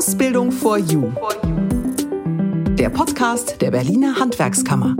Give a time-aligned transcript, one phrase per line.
[0.00, 1.12] Ausbildung for You.
[2.78, 4.96] Der Podcast der Berliner Handwerkskammer.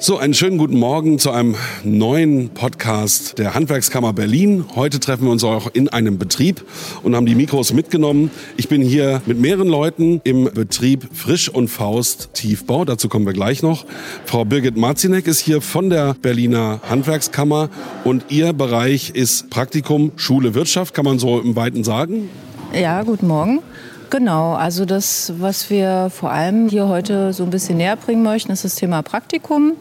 [0.00, 1.54] So, einen schönen guten Morgen zu einem
[1.84, 4.64] neuen Podcast der Handwerkskammer Berlin.
[4.74, 6.64] Heute treffen wir uns auch in einem Betrieb
[7.04, 8.32] und haben die Mikros mitgenommen.
[8.56, 12.84] Ich bin hier mit mehreren Leuten im Betrieb Frisch und Faust Tiefbau.
[12.84, 13.86] Dazu kommen wir gleich noch.
[14.24, 17.70] Frau Birgit Marzinek ist hier von der Berliner Handwerkskammer
[18.02, 22.28] und ihr Bereich ist Praktikum Schule Wirtschaft, kann man so im Weiten sagen?
[22.74, 23.60] Ja, guten Morgen.
[24.10, 28.52] Genau, also das, was wir vor allem hier heute so ein bisschen näher bringen möchten,
[28.52, 29.72] ist das Thema Praktikum,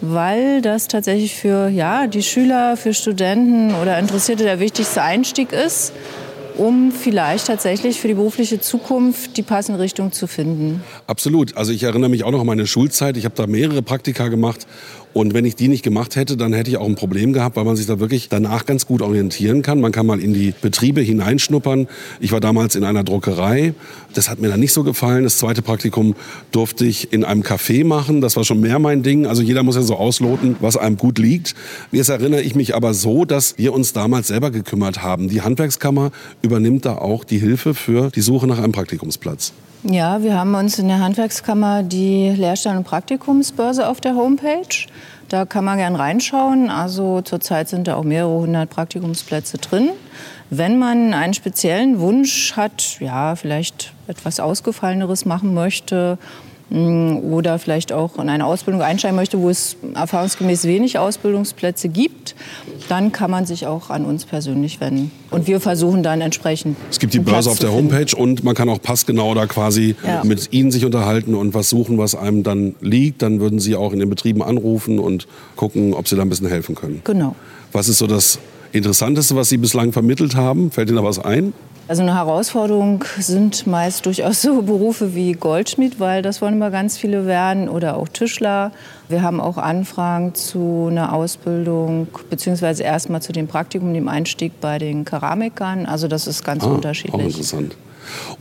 [0.00, 5.92] weil das tatsächlich für ja, die Schüler, für Studenten oder Interessierte der wichtigste Einstieg ist,
[6.56, 10.82] um vielleicht tatsächlich für die berufliche Zukunft die passende Richtung zu finden.
[11.06, 11.56] Absolut.
[11.56, 13.16] Also ich erinnere mich auch noch an meine Schulzeit.
[13.16, 14.66] Ich habe da mehrere Praktika gemacht
[15.16, 17.64] und wenn ich die nicht gemacht hätte, dann hätte ich auch ein Problem gehabt, weil
[17.64, 19.80] man sich da wirklich danach ganz gut orientieren kann.
[19.80, 21.88] Man kann mal in die Betriebe hineinschnuppern.
[22.20, 23.72] Ich war damals in einer Druckerei.
[24.12, 25.24] Das hat mir dann nicht so gefallen.
[25.24, 26.16] Das zweite Praktikum
[26.52, 28.20] durfte ich in einem Café machen.
[28.20, 29.24] Das war schon mehr mein Ding.
[29.24, 31.54] Also jeder muss ja so ausloten, was einem gut liegt.
[31.92, 35.30] Jetzt erinnere ich mich aber so, dass wir uns damals selber gekümmert haben.
[35.30, 36.10] Die Handwerkskammer
[36.42, 39.54] übernimmt da auch die Hilfe für die Suche nach einem Praktikumsplatz.
[39.82, 44.86] Ja, wir haben uns in der Handwerkskammer die Lehrstellen- und Praktikumsbörse auf der Homepage.
[45.28, 46.70] Da kann man gern reinschauen.
[46.70, 49.90] Also zurzeit sind da auch mehrere hundert Praktikumsplätze drin.
[50.50, 56.18] Wenn man einen speziellen Wunsch hat, ja, vielleicht etwas Ausgefalleneres machen möchte
[56.68, 62.34] oder vielleicht auch in eine Ausbildung einsteigen möchte, wo es erfahrungsgemäß wenig Ausbildungsplätze gibt,
[62.88, 65.12] dann kann man sich auch an uns persönlich wenden.
[65.30, 66.76] Und wir versuchen dann entsprechend.
[66.90, 70.24] Es gibt die Börse auf der Homepage und man kann auch passgenau da quasi ja.
[70.24, 73.22] mit Ihnen sich unterhalten und was suchen, was einem dann liegt.
[73.22, 76.48] Dann würden Sie auch in den Betrieben anrufen und gucken, ob Sie da ein bisschen
[76.48, 77.00] helfen können.
[77.04, 77.36] Genau.
[77.70, 78.40] Was ist so das
[78.72, 80.72] Interessanteste, was Sie bislang vermittelt haben?
[80.72, 81.52] Fällt Ihnen da was ein?
[81.88, 86.98] Also eine Herausforderung sind meist durchaus so Berufe wie Goldschmied, weil das wollen immer ganz
[86.98, 88.72] viele werden, oder auch Tischler.
[89.08, 94.78] Wir haben auch Anfragen zu einer Ausbildung, beziehungsweise erstmal zu dem Praktikum, dem Einstieg bei
[94.78, 95.86] den Keramikern.
[95.86, 97.14] Also das ist ganz ah, unterschiedlich.
[97.14, 97.76] Auch interessant.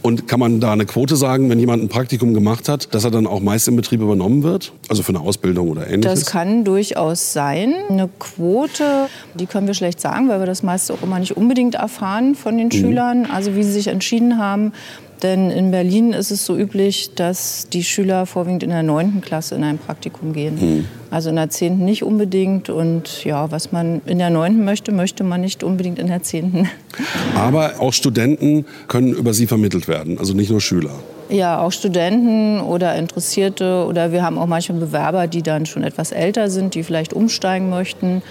[0.01, 3.11] Und kann man da eine Quote sagen, wenn jemand ein Praktikum gemacht hat, dass er
[3.11, 4.73] dann auch meist im Betrieb übernommen wird?
[4.89, 6.21] Also für eine Ausbildung oder ähnliches?
[6.21, 7.73] Das kann durchaus sein.
[7.89, 11.75] Eine Quote, die können wir schlecht sagen, weil wir das meist auch immer nicht unbedingt
[11.75, 12.71] erfahren von den mhm.
[12.71, 13.25] Schülern.
[13.25, 14.73] Also wie sie sich entschieden haben,
[15.23, 19.21] denn in Berlin ist es so üblich, dass die Schüler vorwiegend in der 9.
[19.21, 20.55] Klasse in ein Praktikum gehen.
[20.55, 20.85] Mhm.
[21.09, 21.83] Also in der 10.
[21.83, 22.69] nicht unbedingt.
[22.69, 24.63] Und ja, was man in der 9.
[24.63, 26.67] möchte, möchte man nicht unbedingt in der 10.
[27.35, 30.91] Aber auch Studenten können über Sie vermittelt werden, also nicht nur Schüler.
[31.29, 36.11] Ja, auch Studenten oder Interessierte oder wir haben auch manchmal Bewerber, die dann schon etwas
[36.11, 38.21] älter sind, die vielleicht umsteigen möchten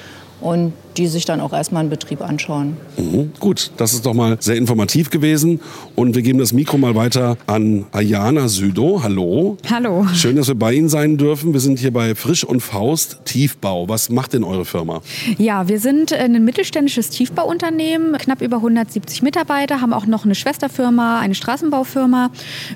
[0.41, 2.77] und die sich dann auch erstmal einen Betrieb anschauen.
[2.97, 5.61] Mhm, gut, das ist doch mal sehr informativ gewesen.
[5.95, 9.03] Und wir geben das Mikro mal weiter an Ayana Südo.
[9.03, 9.57] Hallo.
[9.71, 10.07] Hallo.
[10.15, 11.53] Schön, dass wir bei Ihnen sein dürfen.
[11.53, 13.89] Wir sind hier bei Frisch und Faust Tiefbau.
[13.89, 15.03] Was macht denn eure Firma?
[15.39, 21.21] Ja, wir sind ein mittelständisches Tiefbauunternehmen, knapp über 170 Mitarbeiter, haben auch noch eine Schwesterfirma,
[21.21, 22.31] eine Straßenbaufirma.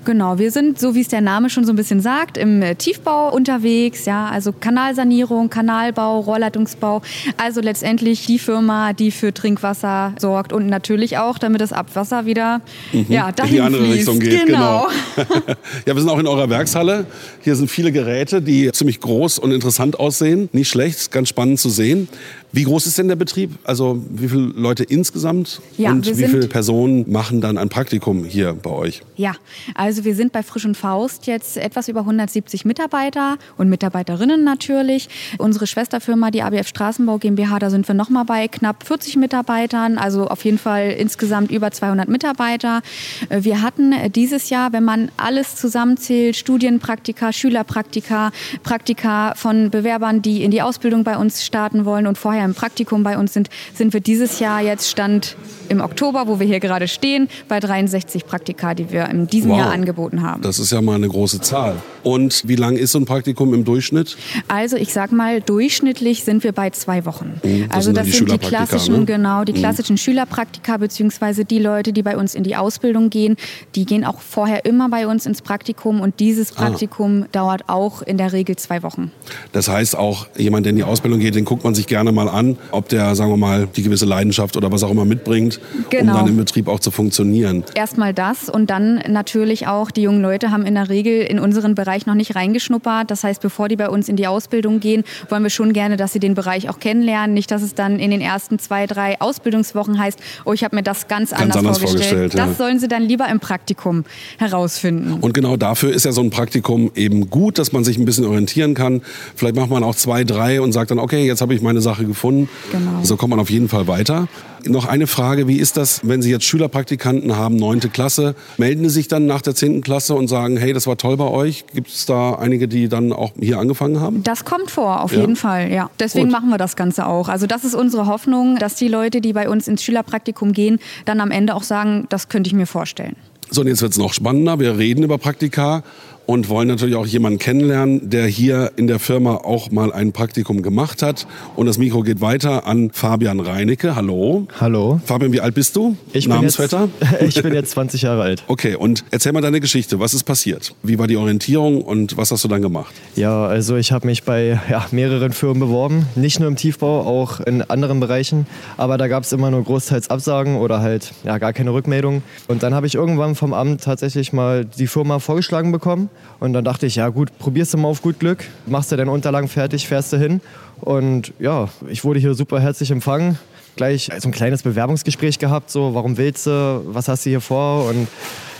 [0.04, 3.32] Genau, wir sind, so wie es der Name schon so ein bisschen sagt, im Tiefbau
[3.34, 4.04] unterwegs.
[4.04, 7.02] Ja, also Kanalsanierung, Kanalbau, Rohrleitungsbau.
[7.36, 12.24] Also letztendlich wirklich die Firma, die für Trinkwasser sorgt und natürlich auch, damit das Abwasser
[12.24, 13.06] wieder mhm.
[13.08, 13.98] ja, dahin in die andere fließt.
[13.98, 14.46] Richtung geht.
[14.46, 14.88] Genau.
[15.16, 15.28] genau.
[15.86, 17.06] ja, wir sind auch in eurer Werkshalle.
[17.42, 20.48] Hier sind viele Geräte, die ziemlich groß und interessant aussehen.
[20.52, 22.08] Nicht schlecht, ganz spannend zu sehen.
[22.50, 23.58] Wie groß ist denn der Betrieb?
[23.64, 28.54] Also wie viele Leute insgesamt ja, und wie viele Personen machen dann ein Praktikum hier
[28.54, 29.02] bei euch?
[29.16, 29.34] Ja,
[29.74, 35.08] also wir sind bei Frisch und Faust jetzt etwas über 170 Mitarbeiter und Mitarbeiterinnen natürlich.
[35.36, 40.28] Unsere Schwesterfirma, die ABF Straßenbau GmbH, da sind wir nochmal bei knapp 40 Mitarbeitern, also
[40.28, 42.80] auf jeden Fall insgesamt über 200 Mitarbeiter.
[43.28, 48.32] Äh, wir hatten dieses Jahr, wenn man alles zusammenzählt, Studienpraktika, Schülerpraktika,
[48.62, 53.02] Praktika von Bewerbern, die in die Ausbildung bei uns starten wollen und vorher im Praktikum
[53.02, 55.36] bei uns sind, sind wir dieses Jahr jetzt Stand
[55.68, 59.58] im Oktober, wo wir hier gerade stehen, bei 63 Praktika, die wir in diesem wow.
[59.58, 60.42] Jahr angeboten haben.
[60.42, 61.76] Das ist ja mal eine große Zahl.
[62.02, 64.16] Und wie lang ist so ein Praktikum im Durchschnitt?
[64.46, 67.40] Also ich sag mal, durchschnittlich sind wir bei zwei Wochen.
[67.42, 69.04] Mhm, das also das die sind die klassischen, ne?
[69.04, 69.58] genau, die mhm.
[69.58, 69.98] klassischen mhm.
[69.98, 73.36] Schülerpraktika beziehungsweise die Leute, die bei uns in die Ausbildung gehen,
[73.74, 76.62] die gehen auch vorher immer bei uns ins Praktikum und dieses ah.
[76.62, 77.28] Praktikum ah.
[77.32, 79.12] dauert auch in der Regel zwei Wochen.
[79.52, 82.27] Das heißt auch, jemand, der in die Ausbildung geht, den guckt man sich gerne mal
[82.30, 85.60] mal an, ob der, sagen wir mal, die gewisse Leidenschaft oder was auch immer mitbringt,
[85.90, 86.12] Genau.
[86.12, 87.64] um dann im Betrieb auch zu funktionieren.
[87.74, 91.74] Erstmal das und dann natürlich auch, die jungen Leute haben in der Regel in unseren
[91.74, 93.10] Bereich noch nicht reingeschnuppert.
[93.10, 96.12] Das heißt, bevor die bei uns in die Ausbildung gehen, wollen wir schon gerne, dass
[96.12, 97.34] sie den Bereich auch kennenlernen.
[97.34, 100.82] Nicht, dass es dann in den ersten zwei, drei Ausbildungswochen heißt, oh, ich habe mir
[100.82, 102.04] das ganz, Ganz anders vorgestellt.
[102.04, 102.46] vorgestellt, ja.
[102.46, 104.04] Das sollen sie dann lieber im Praktikum
[104.38, 105.14] herausfinden.
[105.20, 108.24] Und genau dafür ist ja so ein Praktikum eben gut, dass man sich ein bisschen
[108.24, 109.02] orientieren kann.
[109.34, 112.04] Vielleicht macht man auch zwei, drei und sagt dann, okay, jetzt habe ich meine Sache
[112.04, 112.17] gefunden.
[112.22, 113.02] Genau.
[113.02, 114.28] So kommt man auf jeden Fall weiter.
[114.66, 118.88] Noch eine Frage, wie ist das, wenn Sie jetzt Schülerpraktikanten haben, neunte Klasse, melden die
[118.88, 121.64] sich dann nach der zehnten Klasse und sagen, hey, das war toll bei euch?
[121.72, 124.22] Gibt es da einige, die dann auch hier angefangen haben?
[124.24, 125.20] Das kommt vor, auf Ja.
[125.20, 125.90] jeden Fall, ja.
[126.00, 126.32] Deswegen Gut.
[126.32, 127.28] machen wir das Ganze auch.
[127.28, 131.20] Also das ist unsere Hoffnung, dass die Leute, die bei uns ins Schülerpraktikum gehen, dann
[131.20, 133.14] am Ende auch sagen, das könnte ich mir vorstellen.
[133.50, 134.58] So, und jetzt wird es noch spannender.
[134.60, 135.82] Wir reden über Praktika
[136.28, 140.60] und wollen natürlich auch jemanden kennenlernen, der hier in der Firma auch mal ein Praktikum
[140.60, 141.26] gemacht hat.
[141.56, 143.96] Und das Mikro geht weiter an Fabian Reinecke.
[143.96, 144.46] Hallo.
[144.60, 145.00] Hallo.
[145.06, 145.96] Fabian, wie alt bist du?
[146.12, 146.88] Ich Namensvetter?
[146.88, 148.44] Bin jetzt, ich bin jetzt 20 Jahre alt.
[148.46, 150.00] Okay, und erzähl mal deine Geschichte.
[150.00, 150.74] Was ist passiert?
[150.82, 152.94] Wie war die Orientierung und was hast du dann gemacht?
[153.16, 157.40] Ja, also ich habe mich bei ja, mehreren Firmen beworben, nicht nur im Tiefbau, auch
[157.40, 158.46] in anderen Bereichen.
[158.76, 162.20] Aber da gab es immer nur großteils Absagen oder halt ja, gar keine Rückmeldung.
[162.48, 166.10] Und dann habe ich irgendwann vom Amt tatsächlich mal die Firma vorgeschlagen bekommen.
[166.40, 169.10] Und dann dachte ich, ja gut, probierst du mal auf gut Glück, machst du deine
[169.10, 170.40] Unterlagen fertig, fährst du hin.
[170.80, 173.38] Und ja, ich wurde hier super herzlich empfangen.
[173.76, 177.88] Gleich so ein kleines Bewerbungsgespräch gehabt, so warum willst du, was hast du hier vor?
[177.88, 178.08] Und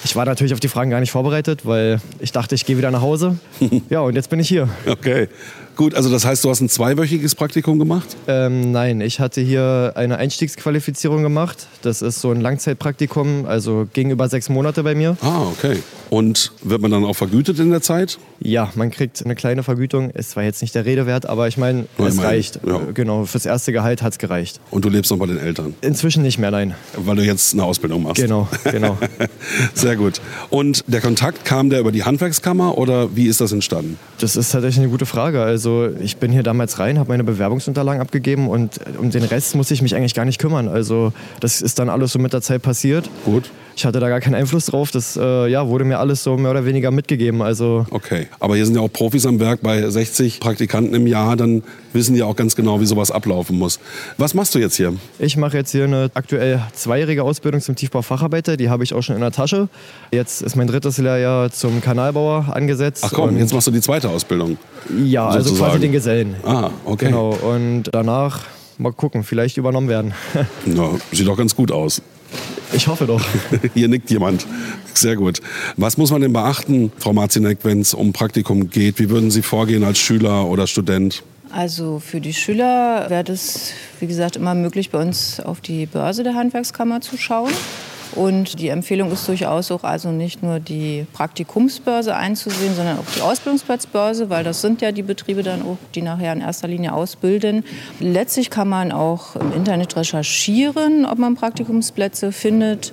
[0.04, 2.90] ich war natürlich auf die Fragen gar nicht vorbereitet, weil ich dachte, ich gehe wieder
[2.90, 3.38] nach Hause.
[3.90, 4.68] Ja, und jetzt bin ich hier.
[4.86, 5.28] Okay.
[5.76, 8.16] Gut, also das heißt, du hast ein zweiwöchiges Praktikum gemacht?
[8.26, 11.68] Ähm, nein, ich hatte hier eine Einstiegsqualifizierung gemacht.
[11.82, 15.16] Das ist so ein Langzeitpraktikum, also ging über sechs Monate bei mir.
[15.22, 15.78] Ah, okay.
[16.10, 18.18] Und wird man dann auch vergütet in der Zeit?
[18.40, 20.10] Ja, man kriegt eine kleine Vergütung.
[20.14, 22.60] Es war jetzt nicht der Rede wert, aber ich meine, es immerhin, reicht.
[22.66, 22.76] ja.
[22.76, 24.60] Äh, Genau, fürs erste Gehalt hat es gereicht.
[24.72, 26.74] Und du lebst noch bei den Eltern, Inzwischen nicht mehr, nein.
[26.96, 28.16] weil du jetzt eine Ausbildung machst.
[28.20, 28.98] Genau, genau.
[29.74, 30.20] Sehr gut.
[30.50, 33.98] Und der Kontakt kam der über die Handwerkskammer oder wie ist das entstanden?
[34.20, 35.42] Das ist tatsächlich eine gute Frage.
[35.42, 39.70] Also ich bin hier damals rein, habe meine Bewerbungsunterlagen abgegeben und um den Rest muss
[39.70, 40.68] ich mich eigentlich gar nicht kümmern.
[40.68, 43.08] Also das ist dann alles so mit der Zeit passiert.
[43.24, 43.50] Gut.
[43.78, 44.90] Ich hatte da gar keinen Einfluss drauf.
[44.90, 47.42] Das äh, ja, wurde mir alles so mehr oder weniger mitgegeben.
[47.42, 48.26] Also Okay.
[48.40, 52.16] Aber hier sind ja auch Profis am Werk bei 60 Praktikanten im Jahr, dann wissen
[52.16, 53.78] die auch ganz genau, wie sowas ablaufen muss.
[54.16, 54.94] Was machst du jetzt hier?
[55.20, 58.56] ich mache jetzt hier eine aktuell zweijährige Ausbildung zum Tiefbaufacharbeiter.
[58.56, 59.68] Die habe ich auch schon in der Tasche.
[60.10, 63.04] Jetzt ist mein drittes Lehrjahr zum Kanalbauer angesetzt.
[63.06, 64.58] Ach komm, jetzt machst du die zweite Ausbildung.
[65.04, 65.70] Ja, also sozusagen.
[65.70, 66.34] quasi den Gesellen.
[66.44, 67.06] Ah, okay.
[67.06, 67.30] Genau.
[67.30, 68.40] Und danach
[68.76, 70.14] mal gucken, vielleicht übernommen werden.
[70.66, 72.02] Ja, sieht doch ganz gut aus.
[72.72, 73.24] Ich hoffe doch.
[73.74, 74.46] Hier nickt jemand.
[74.94, 75.40] Sehr gut.
[75.76, 78.98] Was muss man denn beachten, Frau Marzinek, wenn es um Praktikum geht?
[78.98, 81.22] Wie würden Sie vorgehen als Schüler oder Student?
[81.50, 86.22] Also für die Schüler wäre das, wie gesagt, immer möglich, bei uns auf die Börse
[86.22, 87.52] der Handwerkskammer zu schauen.
[88.14, 93.20] Und die Empfehlung ist durchaus auch also nicht nur die Praktikumsbörse einzusehen, sondern auch die
[93.20, 97.64] Ausbildungsplatzbörse, weil das sind ja die Betriebe dann auch, die nachher in erster Linie ausbilden.
[98.00, 102.92] Letztlich kann man auch im Internet recherchieren, ob man Praktikumsplätze findet.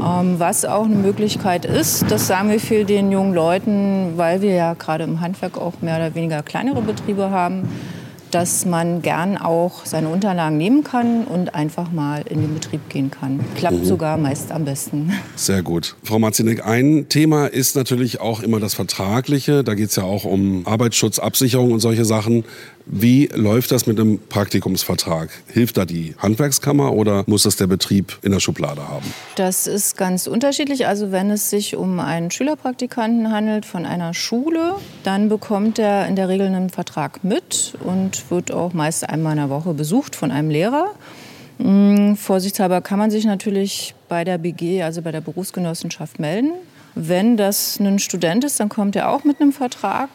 [0.00, 4.54] Ähm, was auch eine Möglichkeit ist, das sagen wir viel den jungen Leuten, weil wir
[4.54, 7.68] ja gerade im Handwerk auch mehr oder weniger kleinere Betriebe haben,
[8.32, 13.10] dass man gern auch seine Unterlagen nehmen kann und einfach mal in den Betrieb gehen
[13.10, 13.40] kann.
[13.56, 15.12] Klappt sogar meist am besten.
[15.36, 15.96] Sehr gut.
[16.02, 19.62] Frau Marzinek, ein Thema ist natürlich auch immer das Vertragliche.
[19.62, 22.44] Da geht es ja auch um Arbeitsschutz, Absicherung und solche Sachen.
[22.86, 25.30] Wie läuft das mit einem Praktikumsvertrag?
[25.46, 29.06] Hilft da die Handwerkskammer oder muss das der Betrieb in der Schublade haben?
[29.36, 30.86] Das ist ganz unterschiedlich.
[30.86, 34.74] Also wenn es sich um einen Schülerpraktikanten handelt von einer Schule,
[35.04, 39.38] dann bekommt er in der Regel einen Vertrag mit und wird auch meist einmal in
[39.38, 40.92] der Woche besucht von einem Lehrer.
[41.58, 46.52] Mm, Vorsichtshalber kann man sich natürlich bei der BG, also bei der Berufsgenossenschaft, melden.
[46.94, 50.10] Wenn das ein Student ist, dann kommt er auch mit einem Vertrag,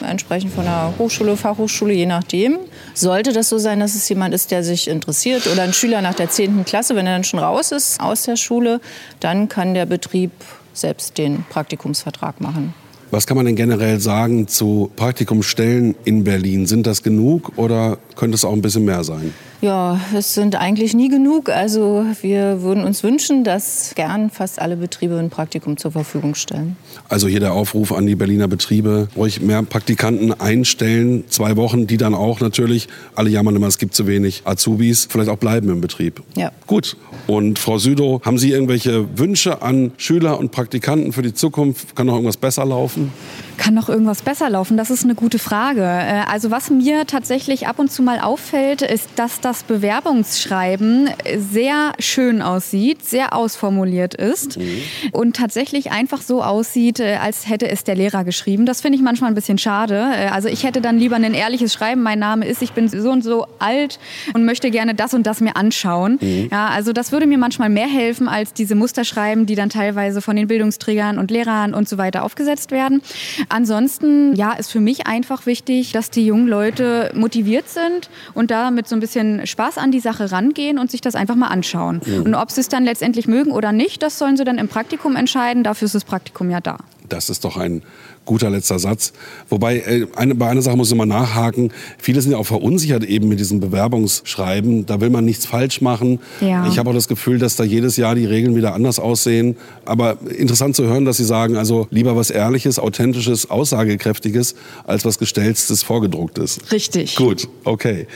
[0.00, 2.58] entsprechend von der Hochschule, Fachhochschule, je nachdem.
[2.94, 6.14] Sollte das so sein, dass es jemand ist, der sich interessiert oder ein Schüler nach
[6.14, 6.64] der 10.
[6.64, 8.80] Klasse, wenn er dann schon raus ist aus der Schule,
[9.18, 10.30] dann kann der Betrieb
[10.72, 12.74] selbst den Praktikumsvertrag machen.
[13.10, 16.66] Was kann man denn generell sagen zu Praktikumsstellen in Berlin?
[16.66, 19.34] Sind das genug oder könnte es auch ein bisschen mehr sein?
[19.62, 21.50] Ja, es sind eigentlich nie genug.
[21.50, 26.76] Also wir würden uns wünschen, dass gern fast alle Betriebe ein Praktikum zur Verfügung stellen.
[27.10, 31.98] Also hier der Aufruf an die Berliner Betriebe, ruhig mehr Praktikanten einstellen, zwei Wochen, die
[31.98, 35.82] dann auch natürlich, alle jammern immer, es gibt zu wenig Azubis, vielleicht auch bleiben im
[35.82, 36.22] Betrieb.
[36.36, 36.52] Ja.
[36.66, 36.96] Gut.
[37.26, 41.94] Und Frau Südow, haben Sie irgendwelche Wünsche an Schüler und Praktikanten für die Zukunft?
[41.94, 43.12] Kann noch irgendwas besser laufen?
[43.58, 44.78] Kann noch irgendwas besser laufen?
[44.78, 45.82] Das ist eine gute Frage.
[45.82, 51.10] Äh, Also was mir tatsächlich ab und zu mal auffällt, ist, dass das das Bewerbungsschreiben
[51.36, 54.82] sehr schön aussieht, sehr ausformuliert ist mhm.
[55.10, 58.64] und tatsächlich einfach so aussieht, äh, als hätte es der Lehrer geschrieben.
[58.64, 60.12] Das finde ich manchmal ein bisschen schade.
[60.14, 62.00] Äh, also ich hätte dann lieber ein ehrliches Schreiben.
[62.00, 63.98] Mein Name ist, ich bin so und so alt
[64.34, 66.18] und möchte gerne das und das mir anschauen.
[66.20, 66.48] Mhm.
[66.52, 70.36] Ja, also das würde mir manchmal mehr helfen als diese Musterschreiben, die dann teilweise von
[70.36, 73.02] den Bildungsträgern und Lehrern und so weiter aufgesetzt werden.
[73.48, 78.70] Ansonsten, ja, ist für mich einfach wichtig, dass die jungen Leute motiviert sind und da
[78.70, 82.00] mit so ein bisschen Spaß an die Sache rangehen und sich das einfach mal anschauen.
[82.04, 82.22] Mhm.
[82.22, 85.16] Und ob sie es dann letztendlich mögen oder nicht, das sollen sie dann im Praktikum
[85.16, 85.64] entscheiden.
[85.64, 86.78] Dafür ist das Praktikum ja da.
[87.08, 87.82] Das ist doch ein
[88.30, 89.12] guter letzter Satz.
[89.48, 91.72] Wobei, äh, eine, bei einer Sache muss ich mal nachhaken.
[91.98, 94.86] Viele sind ja auch verunsichert eben mit diesem Bewerbungsschreiben.
[94.86, 96.20] Da will man nichts falsch machen.
[96.40, 96.68] Ja.
[96.68, 99.56] Ich habe auch das Gefühl, dass da jedes Jahr die Regeln wieder anders aussehen.
[99.84, 104.54] Aber interessant zu hören, dass Sie sagen, also lieber was Ehrliches, Authentisches, Aussagekräftiges,
[104.86, 106.60] als was Gestelltes, Vorgedrucktes.
[106.70, 107.16] Richtig.
[107.16, 108.06] Gut, okay.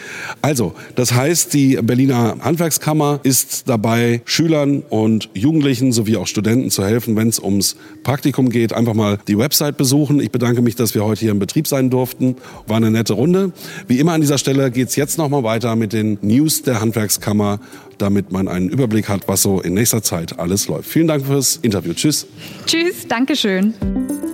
[0.42, 6.84] Also, das heißt, die Berliner Handwerkskammer ist dabei, Schülern und Jugendlichen sowie auch Studenten zu
[6.84, 8.72] helfen, wenn es ums Praktikum geht.
[8.72, 10.20] Einfach mal die Website besuchen besuchen.
[10.20, 12.36] Ich bedanke mich, dass wir heute hier im Betrieb sein durften.
[12.66, 13.52] War eine nette Runde.
[13.86, 17.58] Wie immer an dieser Stelle geht es jetzt nochmal weiter mit den News der Handwerkskammer,
[17.98, 20.88] damit man einen Überblick hat, was so in nächster Zeit alles läuft.
[20.88, 21.94] Vielen Dank fürs Interview.
[21.94, 22.26] Tschüss.
[22.66, 23.74] Tschüss, Dankeschön.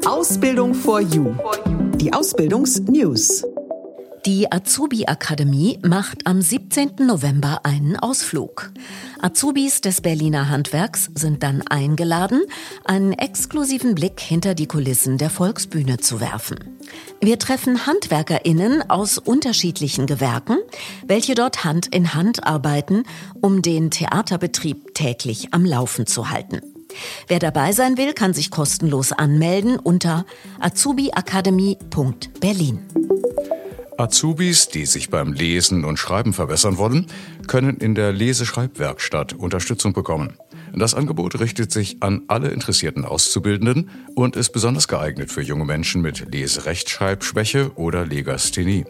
[0.07, 1.35] Ausbildung for You.
[2.01, 3.45] Die Ausbildungsnews.
[4.27, 7.07] Die Azubi Akademie macht am 17.
[7.07, 8.71] November einen Ausflug.
[9.23, 12.43] Azubis des Berliner Handwerks sind dann eingeladen,
[12.85, 16.59] einen exklusiven Blick hinter die Kulissen der Volksbühne zu werfen.
[17.23, 20.59] Wir treffen HandwerkerInnen aus unterschiedlichen Gewerken,
[21.07, 23.05] welche dort Hand in Hand arbeiten,
[23.41, 26.61] um den Theaterbetrieb täglich am Laufen zu halten.
[27.27, 30.27] Wer dabei sein will, kann sich kostenlos anmelden unter
[30.59, 32.81] azubiakademie.berlin.
[34.01, 37.05] Azubis, die sich beim Lesen und Schreiben verbessern wollen,
[37.47, 40.39] können in der Leseschreibwerkstatt Unterstützung bekommen.
[40.73, 46.01] Das Angebot richtet sich an alle interessierten Auszubildenden und ist besonders geeignet für junge Menschen
[46.01, 48.87] mit Leserechtschreibschwäche oder Legasthenie.